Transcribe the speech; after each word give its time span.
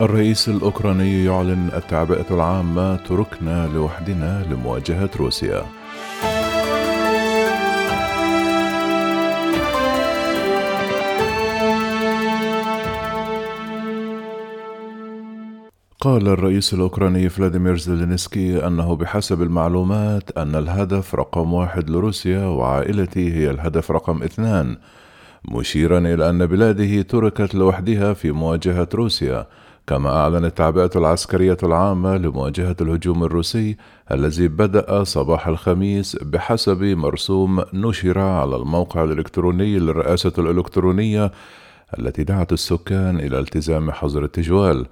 الرئيس 0.00 0.48
الأوكراني 0.48 1.24
يعلن 1.24 1.70
التعبئة 1.76 2.24
العامة 2.30 2.96
تركنا 2.96 3.66
لوحدنا 3.74 4.46
لمواجهة 4.50 5.10
روسيا. 5.16 5.62
قال 16.00 16.28
الرئيس 16.28 16.74
الأوكراني 16.74 17.28
فلاديمير 17.28 17.76
زيلينسكي 17.76 18.66
أنه 18.66 18.96
بحسب 18.96 19.42
المعلومات 19.42 20.38
أن 20.38 20.54
الهدف 20.54 21.14
رقم 21.14 21.52
واحد 21.52 21.90
لروسيا 21.90 22.44
وعائلتي 22.44 23.34
هي 23.34 23.50
الهدف 23.50 23.90
رقم 23.90 24.22
اثنان 24.22 24.76
مشيرا 25.44 25.98
إلى 25.98 26.30
أن 26.30 26.46
بلاده 26.46 27.02
تركت 27.02 27.54
لوحدها 27.54 28.12
في 28.12 28.32
مواجهة 28.32 28.88
روسيا. 28.94 29.46
كما 29.90 30.10
أعلنت 30.10 30.44
التعبئة 30.44 30.90
العسكرية 30.96 31.56
العامة 31.62 32.16
لمواجهة 32.16 32.76
الهجوم 32.80 33.24
الروسي 33.24 33.76
الذي 34.10 34.48
بدأ 34.48 35.04
صباح 35.04 35.48
الخميس 35.48 36.16
بحسب 36.16 36.82
مرسوم 36.82 37.64
نشر 37.72 38.18
على 38.18 38.56
الموقع 38.56 39.04
الإلكتروني 39.04 39.78
للرئاسة 39.78 40.32
الإلكترونية 40.38 41.32
التي 41.98 42.24
دعت 42.24 42.52
السكان 42.52 43.20
إلى 43.20 43.38
التزام 43.38 43.90
حظر 43.90 44.24
التجوال. 44.24 44.86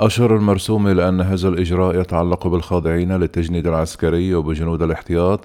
أشار 0.00 0.36
المرسوم 0.36 0.88
إلى 0.88 1.08
أن 1.08 1.20
هذا 1.20 1.48
الإجراء 1.48 2.00
يتعلق 2.00 2.46
بالخاضعين 2.46 3.12
للتجنيد 3.12 3.66
العسكري 3.66 4.34
وبجنود 4.34 4.82
الاحتياط 4.82 5.40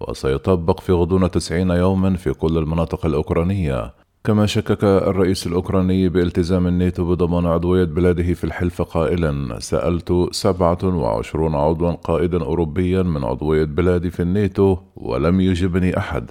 وسيطبق 0.00 0.80
في 0.80 0.92
غضون 0.92 1.30
تسعين 1.30 1.70
يوما 1.70 2.16
في 2.16 2.32
كل 2.32 2.58
المناطق 2.58 3.06
الأوكرانية. 3.06 3.97
كما 4.28 4.46
شكك 4.46 4.84
الرئيس 4.84 5.46
الأوكراني 5.46 6.08
بالتزام 6.08 6.66
الناتو 6.66 7.04
بضمان 7.04 7.46
عضوية 7.46 7.84
بلاده 7.84 8.34
في 8.34 8.44
الحلف 8.44 8.82
قائلا. 8.82 9.58
سألت 9.58 10.28
سبعة 10.30 10.78
وعشرون 10.84 11.54
عضوا 11.54 11.90
قائدا 11.92 12.42
أوروبيا 12.44 13.02
من 13.02 13.24
عضوية 13.24 13.64
بلادي 13.64 14.10
في 14.10 14.20
الناتو 14.22 14.76
ولم 14.96 15.40
يجبني 15.40 15.98
أحد. 15.98 16.30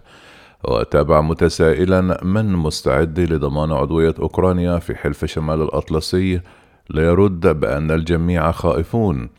وتابع 0.63 1.21
متسائلا 1.21 2.23
من 2.23 2.53
مستعد 2.53 3.19
لضمان 3.19 3.71
عضوية 3.71 4.15
أوكرانيا 4.19 4.79
في 4.79 4.95
حلف 4.95 5.25
شمال 5.25 5.61
الأطلسي. 5.61 6.41
ليرد 6.89 7.59
بأن 7.59 7.91
الجميع 7.91 8.51
خائفون. 8.51 9.29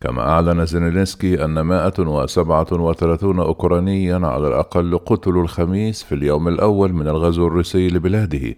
كما 0.00 0.28
أعلن 0.28 0.66
زينيلينسكي 0.66 1.44
أن 1.44 1.60
137 1.60 3.38
أوكرانيا 3.40 4.26
على 4.26 4.48
الأقل 4.48 4.98
قتلوا 4.98 5.42
الخميس 5.42 6.02
في 6.02 6.14
اليوم 6.14 6.48
الأول 6.48 6.92
من 6.92 7.08
الغزو 7.08 7.46
الروسي 7.46 7.88
لبلاده 7.88 8.56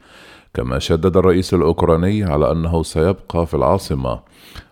كما 0.55 0.79
شدد 0.79 1.17
الرئيس 1.17 1.55
الأوكراني 1.55 2.25
على 2.25 2.53
أنه 2.53 2.83
سيبقى 2.83 3.47
في 3.47 3.55
العاصمة. 3.55 4.21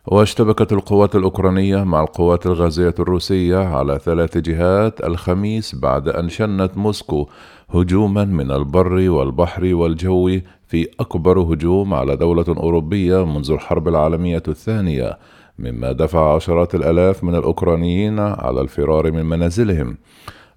واشتبكت 0.07 0.73
القوات 0.73 1.17
الأوكرانية 1.17 1.85
مع 1.85 2.01
القوات 2.01 2.47
الغازية 2.47 2.95
الروسية 2.99 3.57
على 3.57 3.99
ثلاث 3.99 4.39
جهات 4.39 5.05
الخميس 5.05 5.75
بعد 5.75 6.09
أن 6.09 6.29
شنت 6.29 6.71
موسكو 6.77 7.29
هجوما 7.71 8.25
من 8.25 8.51
البر 8.51 9.11
والبحر 9.11 9.75
والجو 9.75 10.39
في 10.67 10.89
أكبر 11.01 11.39
هجوم 11.39 11.95
على 11.95 12.17
دولة 12.17 12.45
أوروبية 12.49 13.25
منذ 13.25 13.51
الحرب 13.51 13.89
العالمية 13.89 14.43
الثانية. 14.49 15.19
مما 15.59 15.93
دفع 15.93 16.35
عشرات 16.35 16.75
الآلاف 16.75 17.25
من 17.25 17.35
الأوكرانيين 17.35 18.19
على 18.19 18.61
الفرار 18.61 19.13
من 19.13 19.27
منازلهم. 19.27 19.99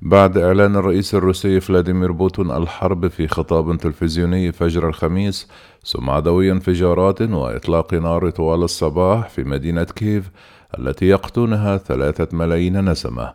بعد 0.02 0.38
إعلان 0.38 0.76
الرئيس 0.76 1.16
الروسي 1.16 1.60
فلاديمير 1.60 2.12
بوتين 2.12 2.52
الحرب 2.52 3.08
في 3.08 3.28
خطاب 3.28 3.78
تلفزيوني 3.78 4.52
فجر 4.52 4.88
الخميس 4.88 5.48
سمع 5.86 6.10
دوي 6.10 6.52
انفجارات 6.52 7.22
وإطلاق 7.22 7.94
نار 7.94 8.30
طوال 8.30 8.64
الصباح 8.64 9.30
في 9.30 9.44
مدينة 9.44 9.84
كييف 9.84 10.32
التي 10.80 11.06
يقطنها 11.06 11.78
ثلاثة 11.78 12.38
ملايين 12.38 12.90
نسمة. 12.90 13.34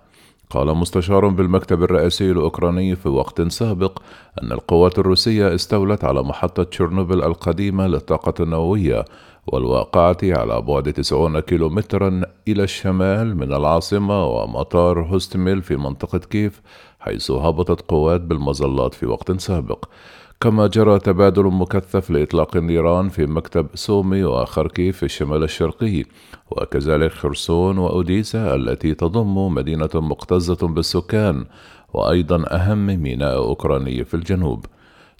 قال 0.50 0.76
مستشار 0.76 1.28
بالمكتب 1.28 1.82
الرئاسي 1.82 2.30
الأوكراني 2.30 2.96
في 2.96 3.08
وقت 3.08 3.42
سابق 3.42 3.98
أن 4.42 4.52
القوات 4.52 4.98
الروسية 4.98 5.54
استولت 5.54 6.04
على 6.04 6.22
محطة 6.22 6.62
تشيرنوبل 6.62 7.22
القديمة 7.22 7.86
للطاقة 7.86 8.42
النووية 8.42 9.04
والواقعة 9.46 10.16
على 10.22 10.60
بعد 10.62 10.92
90 10.92 11.40
كيلومترا 11.40 12.22
إلى 12.48 12.62
الشمال 12.62 13.36
من 13.36 13.52
العاصمة 13.52 14.26
ومطار 14.26 15.00
هوستميل 15.00 15.62
في 15.62 15.76
منطقة 15.76 16.18
كيف 16.18 16.60
حيث 17.00 17.30
هبطت 17.30 17.80
قوات 17.80 18.20
بالمظلات 18.20 18.94
في 18.94 19.06
وقت 19.06 19.40
سابق. 19.40 19.84
كما 20.40 20.66
جرى 20.66 20.98
تبادل 20.98 21.44
مكثف 21.44 22.10
لإطلاق 22.10 22.56
النيران 22.56 23.08
في 23.08 23.26
مكتب 23.26 23.66
سومي 23.74 24.24
وخركيف 24.24 24.96
في 24.96 25.02
الشمال 25.02 25.42
الشرقي 25.42 26.04
وكذلك 26.50 27.12
خرسون 27.12 27.78
وأوديسا 27.78 28.54
التي 28.54 28.94
تضم 28.94 29.54
مدينة 29.54 29.90
مكتظة 29.94 30.68
بالسكان 30.68 31.44
وأيضا 31.94 32.44
أهم 32.50 32.86
ميناء 32.86 33.36
أوكراني 33.36 34.04
في 34.04 34.14
الجنوب. 34.14 34.66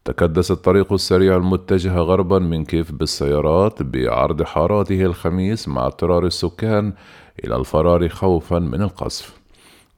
تكدس 0.04 0.50
الطريق 0.50 0.92
السريع 0.92 1.36
المتجه 1.36 1.96
غربا 1.98 2.38
من 2.38 2.64
كيف 2.64 2.92
بالسيارات 2.92 3.82
بعرض 3.82 4.42
حاراته 4.42 5.02
الخميس 5.02 5.68
مع 5.68 5.86
اضطرار 5.86 6.26
السكان 6.26 6.92
إلى 7.44 7.56
الفرار 7.56 8.08
خوفا 8.08 8.58
من 8.58 8.82
القصف. 8.82 9.38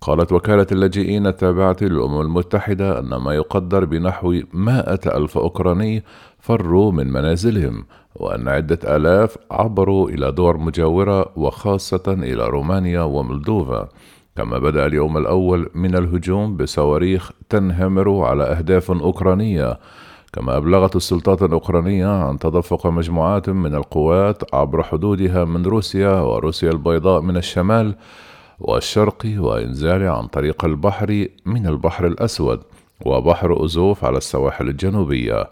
قالت 0.00 0.32
وكالة 0.32 0.66
اللاجئين 0.72 1.26
التابعة 1.26 1.76
للأمم 1.80 2.20
المتحدة 2.20 2.98
أن 2.98 3.16
ما 3.16 3.34
يقدر 3.34 3.84
بنحو 3.84 4.40
مائة 4.52 5.00
ألف 5.06 5.38
أوكراني 5.38 6.04
فروا 6.40 6.92
من 6.92 7.12
منازلهم 7.12 7.84
وأن 8.16 8.48
عدة 8.48 8.96
آلاف 8.96 9.36
عبروا 9.50 10.10
إلى 10.10 10.32
دول 10.32 10.60
مجاورة 10.60 11.32
وخاصة 11.36 12.02
إلى 12.08 12.46
رومانيا 12.46 13.02
ومولدوفا. 13.02 13.88
كما 14.36 14.58
بدأ 14.58 14.86
اليوم 14.86 15.16
الأول 15.16 15.70
من 15.74 15.96
الهجوم 15.96 16.56
بصواريخ 16.56 17.30
تنهمر 17.48 18.20
على 18.24 18.44
أهداف 18.44 18.90
أوكرانية. 18.90 19.78
كما 20.32 20.56
أبلغت 20.56 20.96
السلطات 20.96 21.42
الأوكرانية 21.42 22.06
عن 22.06 22.38
تدفق 22.38 22.86
مجموعات 22.86 23.50
من 23.50 23.74
القوات 23.74 24.54
عبر 24.54 24.82
حدودها 24.82 25.44
من 25.44 25.66
روسيا 25.66 26.20
وروسيا 26.20 26.70
البيضاء 26.70 27.20
من 27.20 27.36
الشمال 27.36 27.94
والشرق 28.60 29.26
وإنزال 29.38 30.02
عن 30.02 30.26
طريق 30.26 30.64
البحر 30.64 31.26
من 31.46 31.66
البحر 31.66 32.06
الأسود 32.06 32.60
وبحر 33.06 33.64
أزوف 33.64 34.04
على 34.04 34.16
السواحل 34.16 34.68
الجنوبية. 34.68 35.50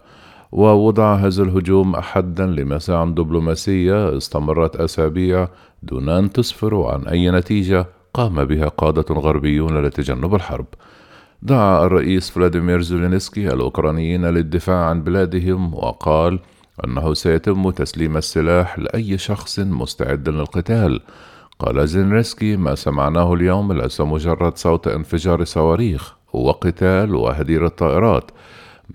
ووضع 0.51 1.15
هذا 1.15 1.43
الهجوم 1.43 1.95
حدا 1.95 2.45
لمساعٍ 2.45 3.05
دبلوماسية 3.05 4.17
استمرت 4.17 4.75
أسابيع 4.75 5.47
دون 5.83 6.09
أن 6.09 6.31
تسفر 6.31 6.83
عن 6.83 7.07
أي 7.07 7.31
نتيجة. 7.31 7.94
قام 8.15 8.45
بها 8.45 8.67
قادة 8.67 9.15
غربيون 9.15 9.81
لتجنب 9.81 10.35
الحرب. 10.35 10.65
دعا 11.41 11.85
الرئيس 11.85 12.29
فلاديمير 12.29 12.81
زيلينسكي 12.81 13.47
الأوكرانيين 13.47 14.25
للدفاع 14.25 14.85
عن 14.85 15.03
بلادهم 15.03 15.73
وقال 15.73 16.39
أنه 16.85 17.13
سيتم 17.13 17.69
تسليم 17.69 18.17
السلاح 18.17 18.79
لأي 18.79 19.17
شخص 19.17 19.59
مستعد 19.59 20.29
للقتال. 20.29 21.01
قال 21.59 21.87
زيلينسكي 21.87 22.57
ما 22.57 22.75
سمعناه 22.75 23.33
اليوم 23.33 23.73
ليس 23.73 24.01
مجرد 24.01 24.57
صوت 24.57 24.87
انفجار 24.87 25.43
صواريخ 25.43 26.15
هو 26.35 26.51
قتال 26.51 27.15
وهدير 27.15 27.65
الطائرات. 27.65 28.31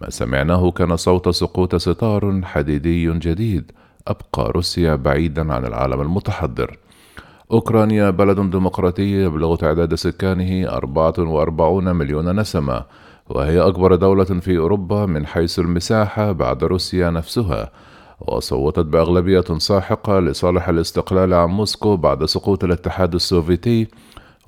ما 0.00 0.10
سمعناه 0.10 0.70
كان 0.70 0.96
صوت 0.96 1.28
سقوط 1.28 1.76
ستار 1.76 2.40
حديدي 2.44 3.18
جديد 3.18 3.72
أبقى 4.08 4.52
روسيا 4.52 4.94
بعيدا 4.94 5.52
عن 5.52 5.66
العالم 5.66 6.00
المتحضر. 6.00 6.76
أوكرانيا 7.52 8.10
بلد 8.10 8.50
ديمقراطي 8.50 9.02
يبلغ 9.02 9.56
تعداد 9.56 9.94
سكانه 9.94 10.68
44 10.68 11.96
مليون 11.96 12.40
نسمة 12.40 12.84
وهي 13.28 13.60
أكبر 13.60 13.94
دولة 13.94 14.24
في 14.24 14.58
أوروبا 14.58 15.06
من 15.06 15.26
حيث 15.26 15.58
المساحة 15.58 16.32
بعد 16.32 16.64
روسيا 16.64 17.10
نفسها 17.10 17.70
وصوتت 18.20 18.86
بأغلبية 18.86 19.44
ساحقة 19.58 20.20
لصالح 20.20 20.68
الاستقلال 20.68 21.34
عن 21.34 21.48
موسكو 21.48 21.96
بعد 21.96 22.24
سقوط 22.24 22.64
الاتحاد 22.64 23.14
السوفيتي 23.14 23.88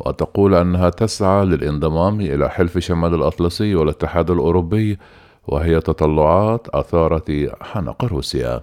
وتقول 0.00 0.54
أنها 0.54 0.90
تسعى 0.90 1.44
للانضمام 1.44 2.20
إلى 2.20 2.50
حلف 2.50 2.78
شمال 2.78 3.14
الأطلسي 3.14 3.74
والاتحاد 3.74 4.30
الأوروبي 4.30 4.98
وهي 5.48 5.80
تطلعات 5.80 6.68
أثارت 6.68 7.50
حنق 7.62 8.04
روسيا. 8.04 8.60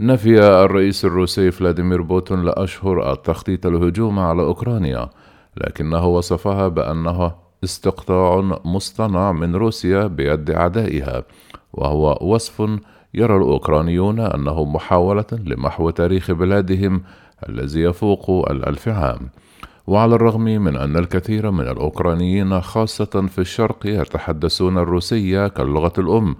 نفي 0.00 0.40
الرئيس 0.40 1.04
الروسي 1.04 1.50
فلاديمير 1.50 2.02
بوتون 2.02 2.44
لأشهر 2.44 3.12
التخطيط 3.12 3.66
الهجوم 3.66 4.18
على 4.18 4.42
أوكرانيا 4.42 5.10
لكنه 5.56 6.06
وصفها 6.06 6.68
بأنها 6.68 7.38
استقطاع 7.64 8.60
مصطنع 8.64 9.32
من 9.32 9.56
روسيا 9.56 10.06
بيد 10.06 10.50
أعدائها 10.50 11.24
وهو 11.72 12.18
وصف 12.20 12.60
يرى 13.14 13.36
الأوكرانيون 13.36 14.20
أنه 14.20 14.64
محاولة 14.64 15.26
لمحو 15.32 15.90
تاريخ 15.90 16.30
بلادهم 16.30 17.02
الذي 17.48 17.80
يفوق 17.80 18.50
الألف 18.50 18.88
عام 18.88 19.28
وعلى 19.86 20.14
الرغم 20.14 20.44
من 20.44 20.76
أن 20.76 20.96
الكثير 20.96 21.50
من 21.50 21.68
الأوكرانيين 21.68 22.60
خاصة 22.60 23.26
في 23.26 23.38
الشرق 23.38 23.86
يتحدثون 23.86 24.78
الروسية 24.78 25.48
كاللغة 25.48 25.92
الأم 25.98 26.36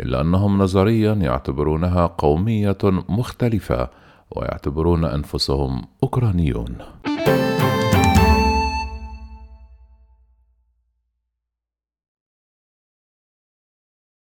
إلا 0.00 0.20
أنهم 0.20 0.62
نظريا 0.62 1.12
يعتبرونها 1.14 2.06
قومية 2.06 2.78
مختلفة 3.08 3.88
ويعتبرون 4.30 5.04
أنفسهم 5.04 5.82
أوكرانيون. 6.02 6.76